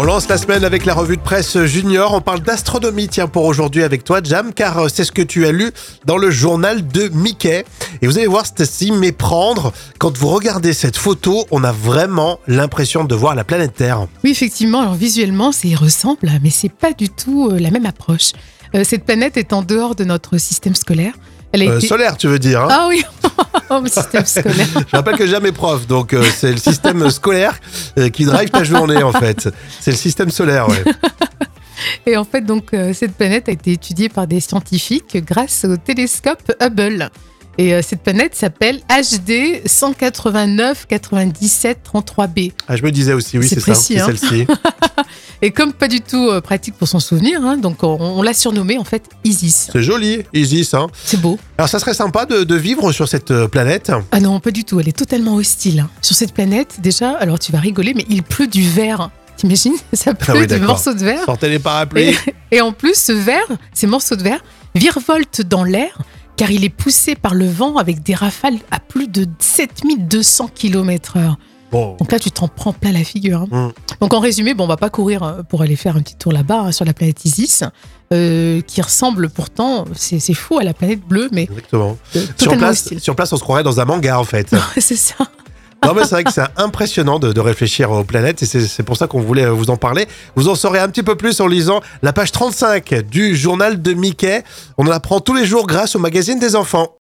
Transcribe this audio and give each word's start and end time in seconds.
On 0.00 0.04
lance 0.04 0.28
la 0.28 0.38
semaine 0.38 0.62
avec 0.64 0.84
la 0.84 0.94
revue 0.94 1.16
de 1.16 1.22
presse 1.22 1.58
junior. 1.64 2.14
On 2.14 2.20
parle 2.20 2.38
d'astronomie, 2.40 3.08
tiens, 3.08 3.26
pour 3.26 3.44
aujourd'hui 3.46 3.82
avec 3.82 4.04
toi, 4.04 4.20
Jam, 4.22 4.52
car 4.54 4.78
euh, 4.78 4.86
c'est 4.92 5.02
ce 5.02 5.10
que 5.10 5.22
tu 5.22 5.44
as 5.44 5.50
lu 5.50 5.72
dans 6.04 6.16
le 6.18 6.30
journal 6.30 6.86
de 6.86 7.08
Mickey. 7.08 7.64
Et 8.00 8.06
vous 8.06 8.16
allez 8.16 8.28
voir, 8.28 8.44
c'est 8.46 8.64
s'y 8.64 8.92
méprendre. 8.92 9.72
Quand 9.98 10.16
vous 10.16 10.28
regardez 10.28 10.72
cette 10.72 10.96
photo, 10.96 11.46
on 11.50 11.64
a 11.64 11.72
vraiment 11.72 12.38
l'impression 12.46 13.02
de 13.02 13.14
voir 13.16 13.34
la 13.34 13.42
planète 13.42 13.74
Terre. 13.74 14.06
Oui, 14.22 14.30
effectivement, 14.30 14.82
alors 14.82 14.94
visuellement, 14.94 15.50
ça 15.50 15.66
y 15.66 15.74
ressemble, 15.74 16.30
mais 16.44 16.50
c'est 16.50 16.72
pas 16.72 16.92
du 16.92 17.08
tout 17.10 17.48
euh, 17.50 17.58
la 17.58 17.72
même 17.72 17.86
approche. 17.86 18.30
Euh, 18.76 18.84
cette 18.84 19.04
planète 19.04 19.36
est 19.36 19.52
en 19.52 19.62
dehors 19.62 19.96
de 19.96 20.04
notre 20.04 20.38
système 20.38 20.76
scolaire. 20.76 21.14
Elle 21.50 21.62
a 21.62 21.70
Euh, 21.72 21.78
été- 21.78 21.88
solaire, 21.88 22.16
tu 22.16 22.28
veux 22.28 22.38
dire 22.38 22.60
hein? 22.62 22.68
Ah 22.70 22.86
oui, 22.88 23.02
oh, 23.70 23.80
le 23.82 23.88
système 23.88 24.24
scolaire. 24.26 24.66
Je 24.90 24.96
rappelle 24.96 25.16
que 25.16 25.26
jamais 25.26 25.52
prof, 25.52 25.86
donc 25.86 26.12
euh, 26.12 26.24
c'est 26.36 26.52
le 26.52 26.58
système 26.58 27.08
scolaire 27.10 27.58
euh, 27.98 28.08
qui 28.08 28.24
drive 28.24 28.50
ta 28.50 28.64
journée 28.64 29.02
en 29.02 29.12
fait. 29.12 29.48
C'est 29.80 29.90
le 29.90 29.96
système 29.96 30.30
solaire, 30.30 30.68
ouais. 30.68 30.84
Et 32.06 32.16
en 32.16 32.24
fait, 32.24 32.42
donc, 32.42 32.74
euh, 32.74 32.92
cette 32.92 33.14
planète 33.14 33.48
a 33.48 33.52
été 33.52 33.72
étudiée 33.72 34.08
par 34.08 34.26
des 34.26 34.40
scientifiques 34.40 35.16
grâce 35.24 35.64
au 35.64 35.76
télescope 35.76 36.52
Hubble. 36.60 37.10
Et 37.60 37.74
euh, 37.74 37.82
cette 37.82 38.02
planète 38.02 38.36
s'appelle 38.36 38.80
HD 38.88 39.66
189 39.66 40.86
97 40.86 41.78
33b. 41.92 42.52
Ah, 42.68 42.76
je 42.76 42.82
me 42.84 42.92
disais 42.92 43.12
aussi, 43.12 43.36
oui, 43.36 43.48
C'est 43.48 43.58
ça, 43.58 43.72
précis, 43.72 43.94
c'est 43.94 44.00
hein. 44.00 44.06
celle-ci. 44.06 44.46
Et 45.40 45.50
comme 45.52 45.72
pas 45.72 45.86
du 45.88 46.00
tout 46.00 46.28
euh, 46.30 46.40
pratique 46.40 46.74
pour 46.74 46.88
s'en 46.88 46.98
souvenir, 46.98 47.40
hein, 47.44 47.56
donc 47.58 47.82
on, 47.84 47.96
on 48.00 48.22
l'a 48.22 48.34
surnommée 48.34 48.76
en 48.76 48.84
fait 48.84 49.04
Isis. 49.24 49.68
C'est 49.72 49.82
joli, 49.82 50.24
Isis. 50.34 50.74
Hein. 50.74 50.88
C'est 51.04 51.20
beau. 51.20 51.38
Alors 51.58 51.68
ça 51.68 51.78
serait 51.78 51.94
sympa 51.94 52.26
de, 52.26 52.42
de 52.42 52.54
vivre 52.56 52.90
sur 52.92 53.06
cette 53.08 53.30
euh, 53.30 53.46
planète. 53.46 53.92
Ah 54.10 54.18
non, 54.20 54.40
pas 54.40 54.50
du 54.50 54.64
tout. 54.64 54.80
Elle 54.80 54.88
est 54.88 54.96
totalement 54.98 55.34
hostile. 55.36 55.80
hein. 55.80 55.90
Sur 56.02 56.16
cette 56.16 56.34
planète, 56.34 56.80
déjà, 56.80 57.12
alors 57.12 57.38
tu 57.38 57.52
vas 57.52 57.60
rigoler, 57.60 57.94
mais 57.94 58.04
il 58.08 58.22
pleut 58.24 58.48
du 58.48 58.62
verre. 58.68 59.10
T'imagines? 59.36 59.76
Ça 59.92 60.14
pleut 60.14 60.34
oui, 60.34 60.40
du 60.40 60.46
d'accord. 60.48 60.66
morceau 60.68 60.92
de 60.94 61.04
verre. 61.04 61.24
Sortez 61.24 61.48
les 61.48 61.60
parapluies. 61.60 62.16
Et, 62.50 62.56
et 62.56 62.60
en 62.60 62.72
plus, 62.72 62.94
ce 62.96 63.12
verre, 63.12 63.46
ces 63.72 63.86
morceaux 63.86 64.16
de 64.16 64.24
verre, 64.24 64.42
virevoltent 64.74 65.42
dans 65.42 65.62
l'air 65.62 65.98
car 66.36 66.50
il 66.52 66.64
est 66.64 66.68
poussé 66.68 67.14
par 67.16 67.34
le 67.34 67.48
vent 67.48 67.76
avec 67.78 68.02
des 68.02 68.14
rafales 68.14 68.58
à 68.70 68.78
plus 68.80 69.08
de 69.08 69.26
7200 69.40 70.50
km/h. 70.54 71.34
Bon, 71.70 71.96
Donc 71.98 72.10
là, 72.12 72.18
tu 72.18 72.30
t'en 72.30 72.48
prends 72.48 72.72
plein 72.72 72.92
la 72.92 73.04
figure. 73.04 73.46
hein. 73.52 73.68
Mm. 73.68 73.72
Donc 74.00 74.14
en 74.14 74.20
résumé, 74.20 74.54
bon, 74.54 74.64
on 74.64 74.68
va 74.68 74.76
pas 74.78 74.88
courir 74.90 75.22
euh, 75.22 75.42
pour 75.42 75.60
aller 75.62 75.76
faire 75.76 75.96
un 75.96 76.00
petit 76.00 76.16
tour 76.16 76.32
là-bas 76.32 76.60
hein, 76.66 76.72
sur 76.72 76.84
la 76.84 76.94
planète 76.94 77.24
Isis, 77.24 77.62
euh, 78.12 78.60
qui 78.62 78.80
ressemble 78.80 79.28
pourtant, 79.28 79.84
c'est 79.94 80.18
fou, 80.34 80.58
à 80.58 80.64
la 80.64 80.72
planète 80.72 81.00
bleue, 81.06 81.28
mais 81.32 81.42
exactement. 81.42 81.98
euh, 82.16 82.24
Sur 82.38 82.56
place, 82.56 82.82
hostile. 82.82 83.00
sur 83.00 83.14
place, 83.14 83.32
on 83.32 83.36
se 83.36 83.42
croirait 83.42 83.62
dans 83.64 83.80
un 83.80 83.84
manga 83.84 84.18
en 84.18 84.24
fait. 84.24 84.48
c'est 84.78 84.96
ça. 84.96 85.14
Non 85.84 85.94
mais 85.94 86.02
c'est 86.02 86.10
vrai 86.16 86.24
que 86.24 86.32
c'est 86.32 86.42
impressionnant 86.56 87.20
de, 87.20 87.32
de 87.32 87.40
réfléchir 87.40 87.92
aux 87.92 88.02
planètes 88.02 88.42
et 88.42 88.46
c'est 88.46 88.82
pour 88.82 88.96
ça 88.96 89.06
qu'on 89.06 89.20
voulait 89.20 89.46
vous 89.48 89.70
en 89.70 89.76
parler. 89.76 90.08
Vous 90.34 90.48
en 90.48 90.56
saurez 90.56 90.80
un 90.80 90.88
petit 90.88 91.04
peu 91.04 91.14
plus 91.14 91.40
en 91.40 91.46
lisant 91.46 91.80
la 92.02 92.12
page 92.12 92.32
35 92.32 93.04
du 93.08 93.36
journal 93.36 93.80
de 93.80 93.92
Mickey. 93.92 94.42
On 94.76 94.86
en 94.88 94.90
apprend 94.90 95.20
tous 95.20 95.34
les 95.34 95.46
jours 95.46 95.68
grâce 95.68 95.94
au 95.94 96.00
magazine 96.00 96.40
des 96.40 96.56
enfants. 96.56 96.97